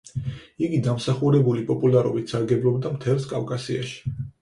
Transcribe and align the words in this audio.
იგი 0.67 0.79
დამსახურებული 0.87 1.67
პოპულარობით 1.69 2.35
სარგებლობდა 2.35 2.97
მთელს 2.99 3.33
კავკასიაში. 3.37 4.21